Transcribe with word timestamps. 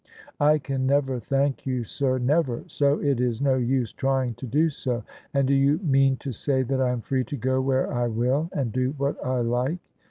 "I 0.39 0.57
can 0.57 0.87
never 0.87 1.19
thank 1.19 1.67
you, 1.67 1.83
sir, 1.83 2.17
never! 2.17 2.63
So 2.65 2.99
it 2.99 3.19
is 3.21 3.39
no 3.39 3.53
use 3.57 3.93
trying 3.93 4.33
to 4.33 4.47
do 4.47 4.67
so. 4.71 5.03
And 5.31 5.47
do 5.47 5.53
you 5.53 5.77
mean 5.83 6.17
to 6.25 6.31
say 6.31 6.63
that 6.63 6.81
I 6.81 6.89
am 6.89 7.01
free 7.01 7.23
to 7.25 7.37
go 7.37 7.61
where 7.61 7.93
I 7.93 8.07
will 8.07 8.49
and 8.51 8.71
do 8.71 8.95
what 8.97 9.23
I 9.23 9.41
like? 9.41 9.77